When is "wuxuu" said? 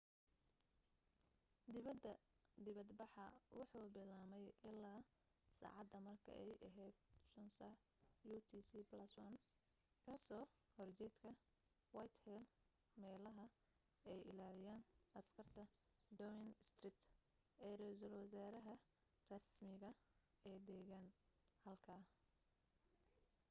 3.57-3.87